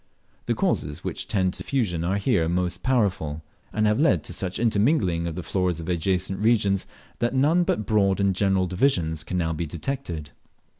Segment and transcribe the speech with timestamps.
[0.47, 4.57] The causes which tend to diffusion are here most powerful, and have led to such
[4.57, 6.87] intermingling of the floras of adjacent regions
[7.19, 10.31] that none but broad and general divisions can now be detected.